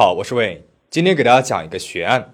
[0.00, 2.32] 好，我是魏，今天给大家讲一个悬案。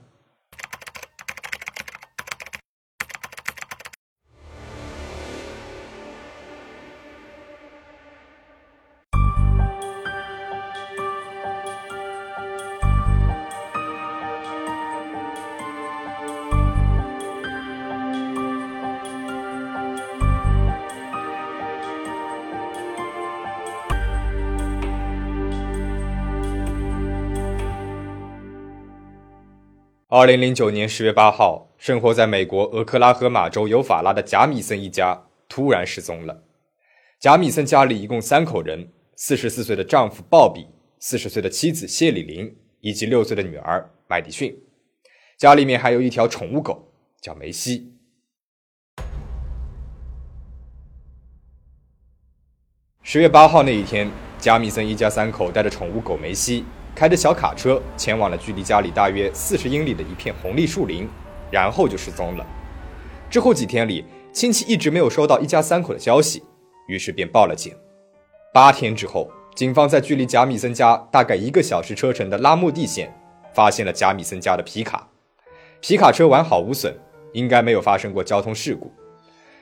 [30.17, 36.45] 二零零九年十月八号，生活在美国俄克拉荷马州尤法拉的贾米森一家突然失踪了。
[37.19, 40.69] 贾米森家里一共三口人：四十四岁的丈夫鲍比，
[41.01, 44.57] 四十岁的妻子谢里琳，以及六岁的女儿麦迪逊。
[45.37, 47.93] 家里面还有一条宠物狗，叫梅西。
[53.03, 56.65] 十月八号那一天，贾米森一家三口带着宠物狗梅西。
[56.95, 61.09] 开着小卡车前往了距离家里大约四十英里的一片红栎树林，
[61.51, 62.47] 然后就失踪了。
[63.29, 66.45] 之后几天里，亲戚一直没有收到一家三口的消息，
[66.87, 67.75] 于是便报了警。
[68.53, 73.13] 八天之后，警方在距离贾米森家大概一个小时车程的拉莫蒂县
[73.53, 75.09] 发现了贾米森家的皮卡，
[75.81, 76.95] 皮卡车完好无损，
[77.33, 78.93] 应该没有发生过交通事故。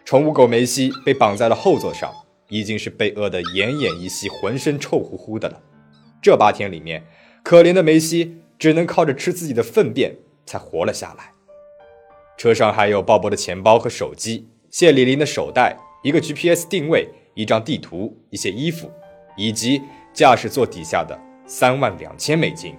[0.05, 2.13] 宠物狗梅西被绑在了后座上，
[2.51, 5.59] 已经是被饿得奄奄一息、浑身臭乎乎的了。
[6.21, 7.03] 这八天里面。
[7.43, 11.33] 可怜的梅西只能靠着吃自己的粪便才活了下来。
[12.39, 18.91] 车上还有鲍勃的钱包和手机，谢里林的手袋，一个 GPS 定位，一张地图，一些衣服，
[19.37, 19.83] 以及
[20.13, 22.75] 驾驶座底下的三万两千美金。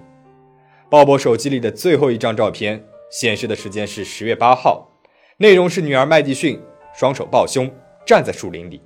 [0.90, 4.90] 鲍勃手机里的最后一张照片显示的时间是十月八号，
[5.38, 6.60] 内容是女儿麦迪逊
[6.94, 7.70] 双手抱胸
[8.06, 8.82] 站在树林里，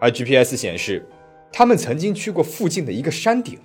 [0.00, 1.08] 而 GPS 显示
[1.52, 3.58] 他们曾经去过附近的一个山顶。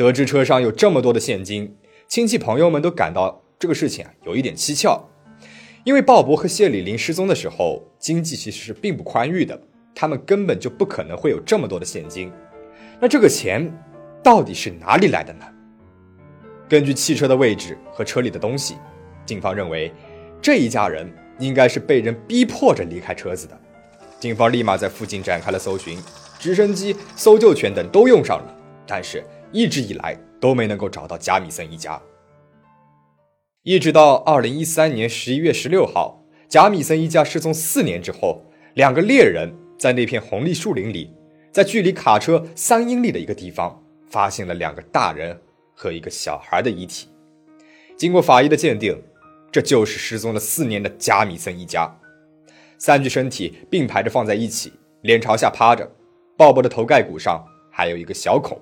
[0.00, 1.76] 得知车上有这么多的现金，
[2.08, 4.98] 亲戚朋友们都感到这个事情啊有一点蹊跷。
[5.84, 9.60] 因为鲍勃和谢里林失踪的时候，经济其实是并不宽裕的，
[9.94, 12.32] 他们根本就不可能会有这么多的现金。
[12.98, 13.70] 那这个钱
[14.22, 15.44] 到底是哪里来的呢？
[16.66, 18.76] 根据汽车的位置和车里的东西，
[19.26, 19.92] 警方认为
[20.40, 23.60] 这一家人应该是被人逼迫着离开车子的。
[24.18, 25.98] 警方立马在附近展开了搜寻，
[26.38, 29.22] 直升机、搜救犬等都用上了，但是。
[29.52, 32.00] 一直以来都没能够找到贾米森一家，
[33.62, 38.44] 一直到二零一三年十一月十六号，贾米森一家失踪四年之后，
[38.74, 41.12] 两个猎人在那片红栎树林里，
[41.50, 45.36] 在距离卡车三英里的一个地方，发现了两个大人
[45.74, 47.08] 和一个小孩的遗体。
[47.96, 48.96] 经过法医的鉴定，
[49.50, 51.92] 这就是失踪了四年的贾米森一家。
[52.78, 54.72] 三具身体并排着放在一起，
[55.02, 55.90] 脸朝下趴着，
[56.36, 58.58] 鲍勃的头盖骨上还有一个小孔。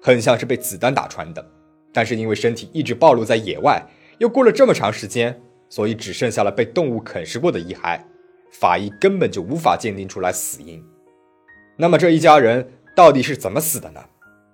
[0.00, 1.44] 很像是被子弹打穿的，
[1.92, 3.84] 但是因为身体一直暴露在野外，
[4.18, 8.00] 又过了这么长时间，所以只剩下了被动物啃食过的遗骸，
[8.50, 10.82] 法医根本就无法鉴定出来死因。
[11.76, 14.00] 那么这一家人到底是怎么死的呢？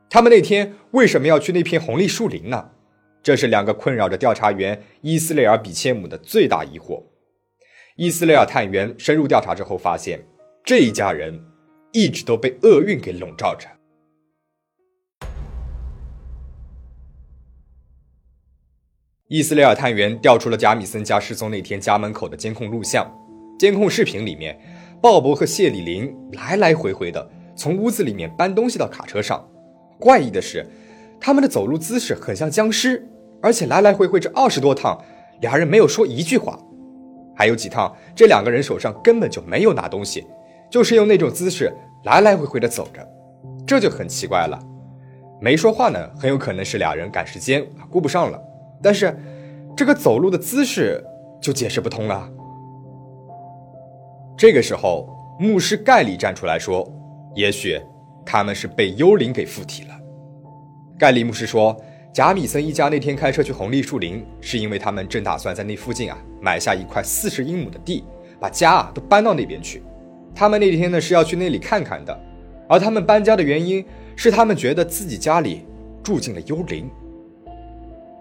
[0.08, 2.70] 他们那天为什么要去那片红栎树林呢？
[3.22, 7.02] 这是两个困扰着调查员伊斯雷尔·比切姆的最大疑惑。
[7.96, 10.24] 伊斯雷尔探员深入调查之后发现，
[10.64, 11.44] 这一家人
[11.92, 13.66] 一直都被厄运给笼罩着。
[19.28, 23.04] 伊斯雷尔探员调出了贾米森家失踪那天家门口的监控录像。
[23.58, 24.56] 监控视频里面，
[25.02, 29.44] 鲍勃和谢里林来来回回的从屋子里面搬东西到卡车上。
[29.98, 30.64] 怪异的是，
[31.20, 33.04] 他们的走路姿势很像僵尸，
[33.42, 34.96] 而且来来回回这二十多趟，
[35.40, 36.56] 俩人没有说一句话。
[37.34, 40.24] 还有几趟，这两个人手上根本就没有拿东西，
[40.70, 41.72] 就是用那种姿势
[42.04, 43.04] 来来回回的走着，
[43.66, 44.56] 这就很奇怪了。
[45.40, 48.40] 没说话呢，很有可能是俩人赶时间顾不上了。
[48.82, 49.16] 但是，
[49.76, 51.02] 这个走路的姿势
[51.40, 52.28] 就解释不通了。
[54.36, 55.08] 这个时候，
[55.40, 56.86] 牧师盖里站出来说
[57.34, 57.80] ：“也许
[58.24, 59.94] 他们是被幽灵给附体了。”
[60.98, 61.76] 盖里牧师说
[62.12, 68.04] ：“贾米森一家那天开车去红栎树林，是因为他们正打算在那附近啊买下一块四十英亩的地，
[68.38, 69.82] 把家啊都搬到那边去。
[70.34, 72.18] 他们那天呢是要去那里看看的，
[72.68, 73.84] 而他们搬家的原因
[74.16, 75.66] 是他们觉得自己家里
[76.02, 76.90] 住进了幽灵。”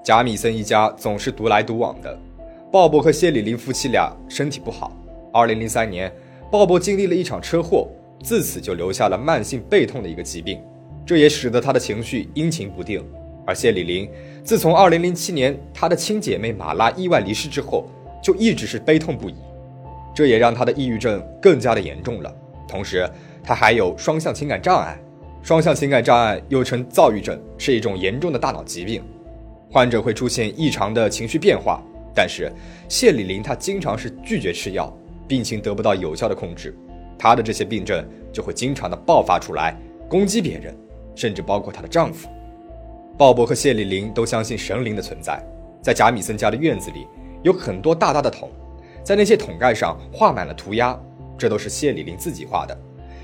[0.05, 2.15] 贾米森一家总是独来独往的。
[2.71, 4.95] 鲍勃和谢里林夫妻俩身体不好。
[5.33, 6.13] 2003年，
[6.51, 7.87] 鲍勃经历了一场车祸，
[8.21, 10.61] 自此就留下了慢性背痛的一个疾病，
[11.07, 13.03] 这也使得他的情绪阴晴不定。
[13.47, 14.07] 而谢里林
[14.43, 17.89] 自从2007年他的亲姐妹马拉意外离世之后，
[18.21, 19.33] 就一直是悲痛不已，
[20.13, 22.31] 这也让他的抑郁症更加的严重了。
[22.67, 23.09] 同时，
[23.43, 24.99] 他还有双向情感障碍。
[25.41, 29.01] 双向情感障碍又称躁郁症，是一种严重的大脑疾病。
[29.75, 31.83] 患者会出现异常的情绪变化，
[32.15, 32.49] 但是
[32.87, 34.89] 谢丽玲她经常是拒绝吃药，
[35.27, 36.73] 病情得不到有效的控制，
[37.19, 39.75] 她的这些病症就会经常的爆发出来，
[40.07, 40.73] 攻击别人，
[41.13, 42.29] 甚至包括她的丈夫。
[43.17, 45.43] 鲍勃和谢丽玲都相信神灵的存在，
[45.81, 47.05] 在贾米森家的院子里
[47.43, 48.49] 有很多大大的桶，
[49.03, 50.97] 在那些桶盖上画满了涂鸦，
[51.37, 52.77] 这都是谢丽玲自己画的。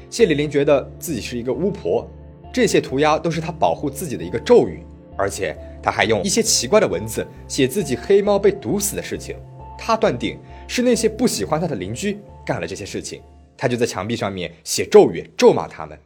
[0.10, 2.06] 谢丽玲觉得自己是一个巫婆。
[2.52, 4.84] 这些涂鸦都是他保护自己的一个咒语，
[5.18, 9.36] 而且他还用一些奇怪的文字写自己黑猫被毒死的事情。
[9.78, 13.22] 他断定是那些不喜欢他的邻居干了这些事情，
[13.58, 15.98] 他就在墙壁上面写咒语咒骂他们。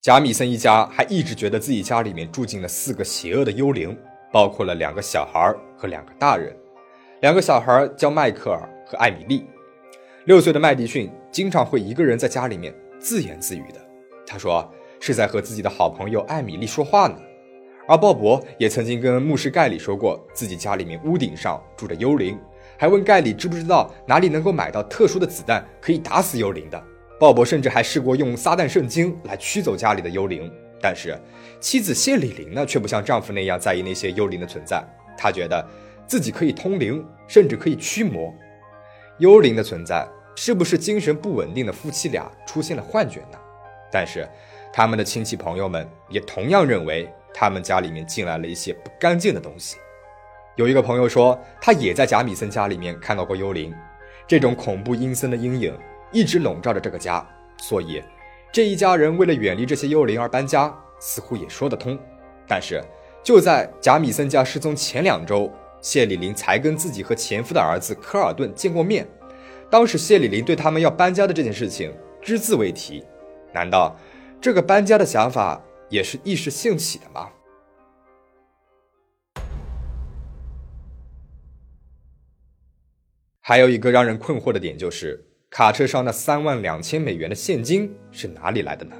[0.00, 3.96] 贾米森一家还一直觉得自己家里面住进了四个邪恶的幽灵，
[4.32, 6.54] 包括了两个小孩和两个大人。
[7.20, 9.44] 两个小孩叫迈克尔和艾米丽。
[10.26, 13.80] 六岁的麦迪逊经常会一个人在家里面自言自语的。
[14.26, 14.70] 他说。
[15.00, 17.18] 是在和自己的好朋友艾米丽说话呢，
[17.86, 22.38] 而鲍勃也曾经跟牧师盖里说过，自己家里面屋顶上住着幽灵，
[22.78, 26.82] 还问盖里知不知道哪里能够买到特殊的子弹可以打死幽灵的。
[27.20, 30.50] 鲍勃甚至还试过用撒旦圣经来驱走家里的幽灵，
[30.80, 31.14] 但是
[31.60, 34.82] 妻子谢里琳呢，却不像丈夫那样在意那些幽灵的存在。
[35.16, 35.62] 她觉得
[36.06, 38.32] 自己可以通灵，甚至可以驱魔。
[39.18, 43.38] 幽灵的存在是不是精神不稳定的夫妻俩出现了幻觉呢？
[43.92, 44.26] 但是。
[44.76, 49.76] 他们的亲戚朋友们也同样认为，他们家里面进来了一些不干净的东西。
[50.54, 53.74] 有一个朋友说，他也在贾米森家里面看到过幽灵，
[54.26, 55.76] 这种恐怖阴森的阴影
[56.12, 57.26] 一直笼罩着这个家。
[57.58, 58.00] 所以，
[58.52, 61.98] 这一家人为了远离这些幽灵而搬家，似乎也说得通。
[62.46, 62.80] 但是，
[63.22, 69.04] 就在贾米森家失踪前两周，谢里林才跟自己和前夫的儿子科尔顿见过面。
[69.68, 71.92] 当时，谢里林对他们要搬家的这件事情
[72.22, 73.04] 只字未提。
[73.52, 73.96] 难道？
[74.40, 75.58] 这个搬家的想法
[75.88, 77.30] 也是一时兴起的吗？
[83.40, 88.96] 还有一个让人困惑的点就是，卡车上那三万两千美元的现金是哪里来的呢？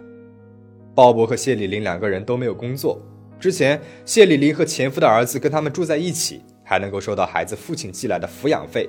[0.94, 3.00] 鲍勃和谢里琳两个人都没有工作，
[3.40, 8.88] 之前谢里琳和前夫的儿子跟他们住在一起，还能够收到孩子父亲寄来的抚养费。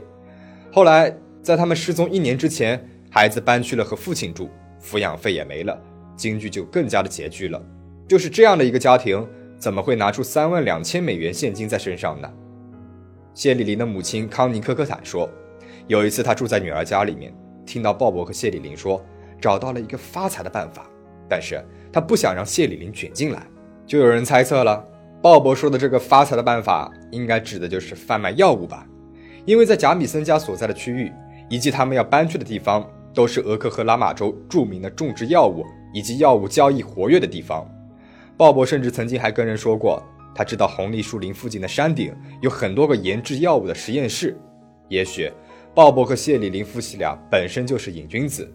[0.71, 4.49] 后来在他们失踪一年之前，孩子搬去了和父亲住，
[4.79, 5.81] 抚养费也没了。
[6.17, 7.65] 经济就更加的拮据了，
[8.07, 12.31] 就是这样的一个家庭，怎么会拿出三万两千美元现金在身上呢？
[13.33, 15.27] 谢丽琳的母亲康妮科科坦说，
[15.87, 17.35] 有一次她住在女儿家里面，
[17.65, 19.03] 听到鲍勃和谢丽琳说
[19.41, 20.85] 找到了一个发财的办法，
[21.27, 21.59] 但是
[21.91, 23.41] 她不想让谢丽琳卷进来，
[23.87, 24.87] 就有人猜测了，
[25.19, 28.87] 鲍勃说的这个发财的办法，应该指的就是贩卖药物吧？
[29.45, 31.11] 因为在贾米森家所在的区域，
[31.49, 35.65] 以及他们要搬去的地方，都是俄克赫拉玛州著名的种植药物。
[35.93, 37.65] 以及药物交易活跃的地方，
[38.37, 40.03] 鲍勃甚至曾经还跟人说过，
[40.35, 44.37] 他知道红栗树林附近的山顶有很多个研制药物的实验室。
[44.89, 45.31] 也许，
[45.73, 48.51] 鲍勃和谢里琳夫妻俩本身就是瘾君子。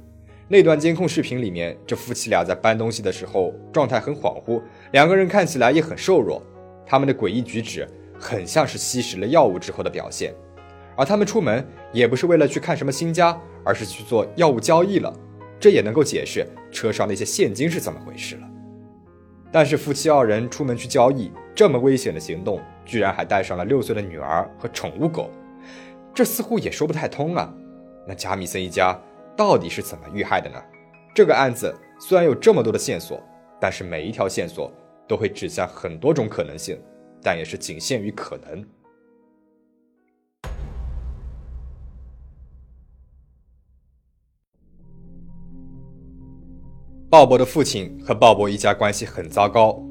[0.49, 4.61] 那段监控视频里面，这夫妻俩在搬东西的时候状态很恍惚，
[4.93, 6.43] 两个人看起来也很瘦弱，
[6.85, 7.89] 他们的诡异举止
[8.19, 10.35] 很像是吸食了药物之后的表现。
[10.97, 15.11] 而他们出门也不是为了去看什么新家，而是去做药物交易了。
[15.59, 18.50] 这也能够解释车上那些现金是怎么回事了。
[19.53, 25.31] 但是夫妻二人出门去交易，这么危险的行动，居然还带上了六岁的女儿和宠物狗，
[26.15, 27.53] 这似乎也说不太通啊。
[28.07, 28.99] 那贾米森一家
[29.37, 30.63] 到底是怎么遇害的呢？
[31.15, 33.21] 这个案子虽然有这么多的线索，
[33.61, 34.73] 但是每一条线索
[35.09, 36.81] 都会指向很多种可能性，
[37.23, 38.65] 但也是仅限于可能。
[47.11, 49.83] 鲍勃的父亲和鲍勃一家关系很糟糕。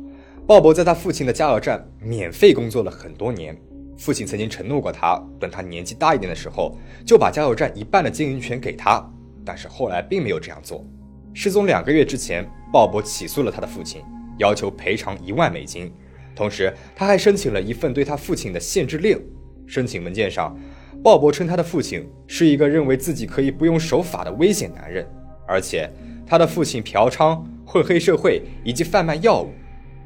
[0.47, 3.53] 鲍勃在他父亲的加油站免费工作了很多年。
[3.97, 9.05] 父亲曾经承诺过他，等他年纪大一点的时候，就把加油站一半的经营权给他。
[9.43, 10.85] 但是后来并没有这样做。
[11.33, 14.01] 失踪两个月之前，鲍勃起诉了他的父亲，
[14.37, 15.91] 要求赔偿一万美金。
[16.33, 19.21] 同时，他还申请了一份对他父亲的限制令。
[19.67, 20.57] 申请文件上，
[21.03, 25.05] 鲍勃称他的父亲是一个认为自己可以不用守法的危险男人，
[25.45, 25.91] 而且。
[26.29, 29.49] 他的父亲嫖娼、混黑社会以及贩卖药物。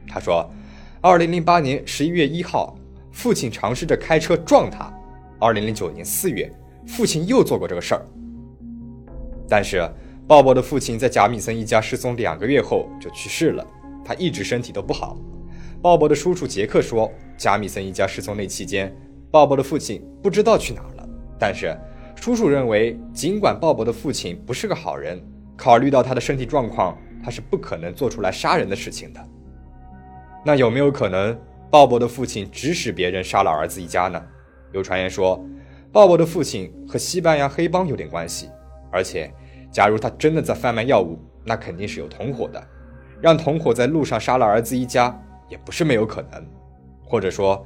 [0.08, 0.50] 他说，
[1.01, 2.77] 二零零八年十一月一号，
[3.12, 4.89] 父亲尝试着开车撞他。
[5.38, 6.50] 二零零九年四月，
[6.88, 8.06] 父亲又做过这个事儿。
[9.50, 9.86] 但是，
[10.25, 13.68] 鲍勃的父亲在贾米森一家失踪两个月后就去世了，
[14.06, 15.18] 他一直身体都不好。
[15.82, 18.96] 鲍勃的叔叔杰克说，贾米森一家失踪那期间，
[19.30, 21.10] 鲍勃的父亲不知道去哪儿了。
[21.38, 21.77] 但是，
[22.15, 25.22] 叔叔认为，尽管鲍勃的父亲不是个好人。
[25.58, 29.20] 考虑到他的身体状况，他是不可能做出来杀人的事情的。
[30.46, 34.22] 那有没有可能，鲍勃的父亲指使别人杀了儿子一家呢？
[34.72, 35.44] 有传言说，
[35.92, 38.50] 鲍勃的父亲和西班牙黑帮有点关系，
[38.92, 39.32] 而且，
[39.72, 42.62] 假如他真的在贩卖药物，那肯定是有同伙的，
[43.22, 45.18] 让同伙在路上杀了儿子一家
[45.50, 46.46] 也不是没有可能。
[47.06, 47.66] 或者说，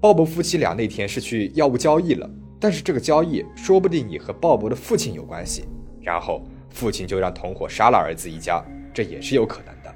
[0.00, 2.28] 鲍勃夫妻俩那天是去药物交易了，
[2.60, 5.64] 但是这个交易说不定也和鲍勃的父亲有关系，
[6.00, 9.94] 然后父亲就让同伙杀了儿子一家，这也是有可能的。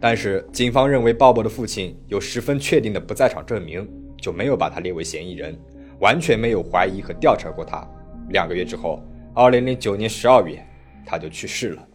[0.00, 3.88] 但是警方认为鲍勃的父亲有十分确定的不在场证明，
[4.20, 5.58] 就没有把他列为嫌疑人。
[5.98, 7.82] 完全没有怀疑和调查过他。
[8.28, 9.02] 两个月之后，
[9.34, 10.62] 二零零九年十二月，
[11.06, 11.88] 他就去世了。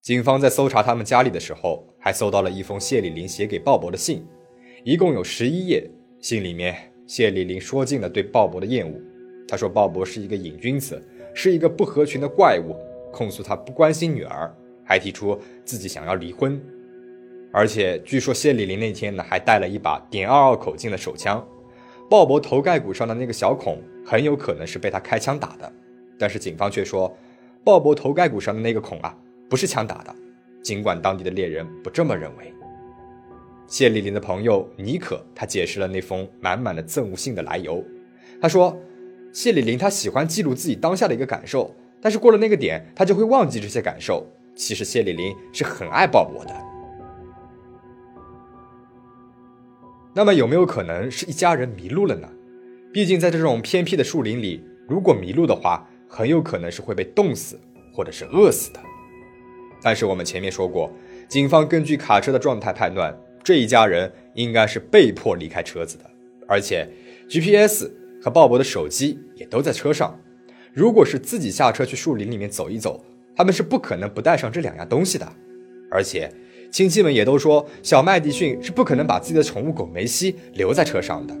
[0.00, 4.24] 警方在搜查他们家里的时候，还搜到了一封谢丽玲写给鲍勃的信，
[4.84, 5.90] 一共有十一页。
[6.20, 9.00] 信里面，谢丽玲说尽了对鲍勃的厌恶。
[9.52, 10.98] 他说鲍勃是一个瘾君子，
[11.34, 12.74] 是一个不合群的怪物，
[13.12, 14.50] 控诉他不关心女儿，
[14.82, 16.58] 还提出自己想要离婚。
[17.52, 21.46] 而且据说谢丽琳那天呢，还带了一把点二二口径的手枪。
[22.08, 25.70] 鲍勃头盖骨上的那个小孔很有可能是被他开枪打的，
[26.18, 27.14] 但是警方却说，
[27.62, 29.14] 鲍勃头盖骨上的那个孔啊，
[29.50, 30.14] 不是枪打的。
[30.62, 32.50] 尽管当地的猎人不这么认为。
[33.66, 37.84] 谢丽琳的朋友尼可他解释了那封满满的憎恶信的来由。
[38.40, 38.76] 他说，
[39.32, 44.26] 谢丽玲她喜欢记录自己当下的一个感受，但是过了那个点，她就会忘记这些感受。
[44.54, 46.54] 其实谢丽玲是很爱鲍勃的。
[50.14, 52.28] 那么有没有可能是一家人迷路了呢？
[52.92, 57.58] 毕竟在这种偏僻的树林里，如果迷路的话，很有可能是会被冻死
[57.94, 58.80] 或者是饿死的。
[59.80, 60.92] 但是我们前面说过，
[61.26, 66.04] 警方根据卡车的状态判断，这一家人应该是被迫离开车子的，
[66.46, 66.86] 而且
[67.26, 67.90] GPS
[68.22, 70.18] 和鲍勃的手机也都在车上。
[70.72, 75.30] 如果是自己下车去树林里面走一走，他们是不可能不带上这两样东西的，
[75.90, 76.32] 而且。
[76.70, 81.36] 亲戚们也都说，小麦迪逊是不可能把自己的宠物狗梅西留在车上的。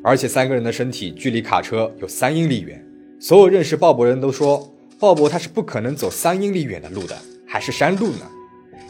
[0.00, 2.80] 而且三个人的身体距离卡车有三英里远，
[3.18, 8.30] 所有认识鲍勃人都说，鲍勃他是不可能走三英里远的路的，还是山路呢？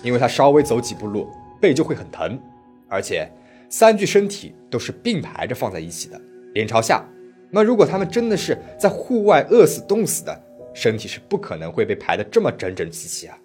[0.03, 1.31] 因为他稍微走几步路，
[1.63, 2.39] 背就会很疼。
[2.87, 3.27] 而且
[3.71, 6.21] 三具身体都是并排着放在一起的，
[6.55, 7.05] 脸朝下。
[7.51, 10.43] 那如果他们真的是在户外饿死、冻死的，
[10.75, 13.39] 身体是不可能会被排得这么整整齐齐啊。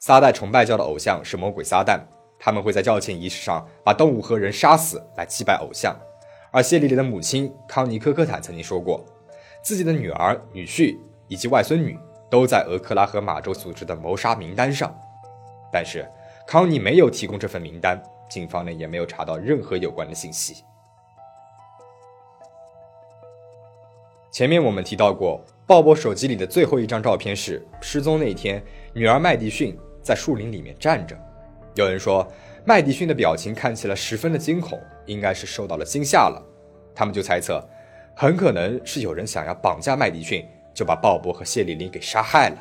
[0.00, 2.00] 撒旦崇拜教的偶像是魔鬼撒旦，
[2.38, 5.96] 他们会在教庆仪式上把动物和人杀死来祭拜偶像。
[6.50, 9.04] 而谢丽丽的母亲康妮科科坦曾经说过，
[9.62, 11.98] 自己的女儿、女婿以及外孙女
[12.30, 14.94] 都在俄克拉荷马州组织的谋杀名单上，
[15.72, 16.04] 但是
[16.46, 20.64] 康妮没有提供这份名单，警方呢也没有查到任何有关的信息。
[24.30, 28.62] 前面我们提到过，鲍勃手机里的最后一张照片是失踪那天，
[28.92, 29.78] 女儿麦迪逊。
[30.02, 31.16] 在树林里面站着，
[31.76, 32.30] 有人说
[32.66, 36.42] 麦迪逊的表情看起来十分的惊恐，应该是受到了惊吓了。
[36.94, 37.66] 他们就猜测，
[38.14, 42.56] 很可能是有人想要绑架麦迪逊，就把鲍勃和谢丽琳给杀害了。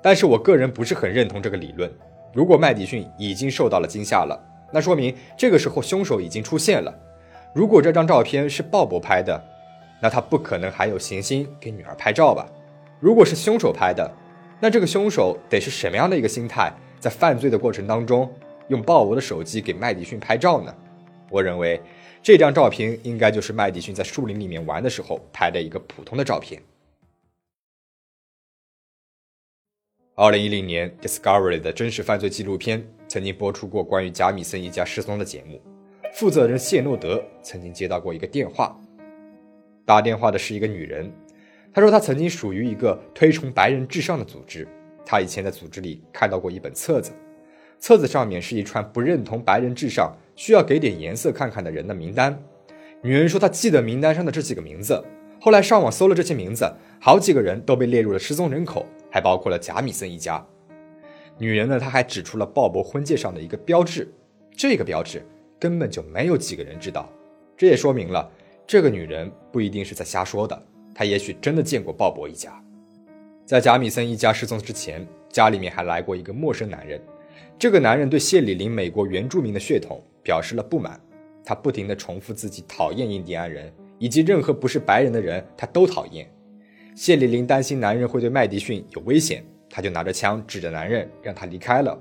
[0.00, 1.92] 但是我个人不是很认同这个理论。
[2.32, 4.40] 如果麦迪逊已经受到了惊吓了，
[4.72, 6.94] 那说明这个时候凶手已经出现了。
[7.54, 9.42] 如果这张照片是鲍勃拍的，
[10.00, 12.46] 那他不可能还有闲心给女儿拍照吧？
[13.00, 14.10] 如果是凶手拍的。
[14.62, 18.30] 那这个凶手得是什么样的一个心态，在犯罪的过程当中
[18.68, 20.74] 用鲍勃的手机给麦迪逊拍照呢？
[21.30, 21.80] 我认为
[22.22, 26.62] 这张照片应该就是麦迪逊在树林里面玩的时候拍的一个普通的照片。
[30.14, 35.60] 二零一零年，Discovery 的真实犯罪纪录片曾经播出过关于贾米森一家失踪的节目。
[36.14, 38.80] 负责人谢诺德曾经接到过一个电话，
[39.84, 41.12] 打电话的是一个女人。
[41.74, 44.64] 她说，她曾经属于一个推崇白人至上的组织。
[45.04, 47.10] 他以前在组织里看到过一本册子，
[47.80, 52.40] 册子上面是一串不认同白人至上、需要给点颜色看看的人的名单。
[53.02, 55.02] 女人说，她记得名单上的这几个名字。
[55.40, 60.46] 后来上网搜了这些名字，好几个人都被列入了失踪人口，还包括了贾米森一家。
[61.40, 64.06] 女人呢，她还指出了鲍勃婚戒上的一个标志，
[64.54, 65.26] 这个标志
[65.58, 67.10] 根本就没有几个人知道。
[67.56, 68.30] 这也说明了，
[68.66, 70.62] 这个女人不一定是在瞎说的。
[70.94, 72.62] 她也许真的见过鲍勃一家，
[73.46, 77.00] 在贾米森一家失踪之前，家里面还来过一个陌生男人。
[77.58, 81.00] 这个男人对谢里林美国原住民的血统表示了不满，
[81.42, 86.30] 他不停地重复自己讨厌印第安人以及任何不是白人的人，他都讨厌。
[86.94, 91.98] 谢里林担心男人会对麦迪逊有危险，他就拿着枪指着男人，让他离开了。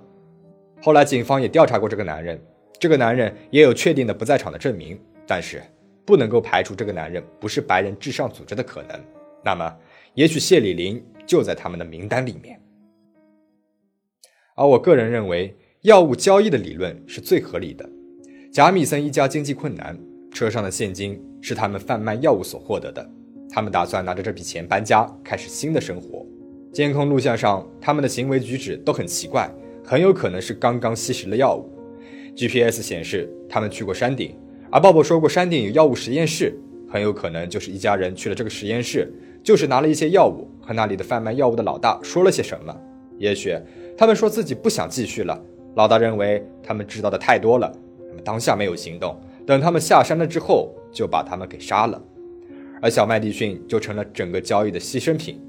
[0.82, 2.38] 后来警方也调查过这个男人，
[2.80, 5.62] 这个男人也有确定的不在场的证明，但是。
[6.06, 9.00] 不能够排除这个男人不是白人至上组织的可能，
[9.44, 9.78] 那么
[10.16, 12.60] 也许谢里林就在他们的名单里面。
[14.56, 17.88] 而我个人认为，药物交易的理论是最合理的。
[18.52, 19.96] 贾米森一家经济困难，
[20.32, 23.08] 车上的现金是他们贩卖药物所获得的。
[23.52, 26.19] 他们打算拿着这笔钱搬家，开始新的生活。
[26.72, 29.50] 监控录像上，他们的行为举止都很奇怪，
[29.84, 31.68] 很有可能是刚刚吸食了药物。
[32.36, 34.36] GPS 显示他们去过山顶，
[34.72, 36.54] 而鲍勃说过山顶有药物实验室，
[36.88, 39.12] 很有可能就是一家人去了这个实验室，
[39.44, 42.76] 就是拿了一些药物，和那里的贩卖药物的老大说了些什么。
[43.18, 43.58] 也许
[43.98, 45.42] 他们说自己不想继续了，
[45.76, 47.70] 老大认为他们知道的太多了。
[48.08, 52.02] 他们当下没有行动，等他们下山了之后，就把他们给杀了，
[52.80, 55.42] 而小麦迪逊就成了整个交易的牺牲品。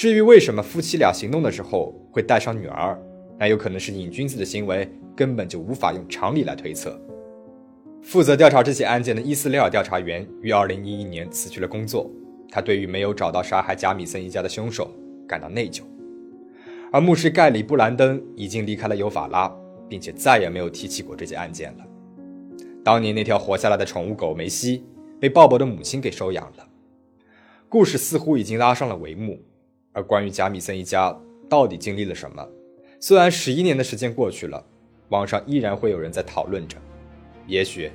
[0.00, 2.98] 至于为什么夫妻俩行动的时候会带上女儿，
[3.38, 6.98] 那有可能是瘾君子的行为，根本就无法用常理来推测。
[8.00, 12.10] 负责调查这起案件的伊斯雷尔调查员于2011年辞去了工作，
[12.50, 14.90] 他对于没有找到杀害贾米森一家的凶手
[15.28, 15.82] 感到内疚。
[16.90, 19.54] 而牧师盖里布兰登已经离开了尤法拉，
[19.86, 21.84] 并且再也没有提起过这起案件了。
[22.82, 24.82] 当年那条活下来的宠物狗梅西
[25.20, 26.66] 被鲍勃的母亲给收养了，
[27.68, 29.38] 故事似乎已经拉上了帷幕。
[29.92, 31.16] 而关于贾米森一家
[31.48, 32.46] 到底经历了什么，
[33.00, 34.64] 虽然十一年的时间过去了，
[35.08, 36.76] 网上依然会有人在讨论着。
[37.46, 37.90] 也许，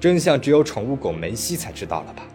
[0.00, 2.26] 真相只有宠物狗梅西才知道了吧。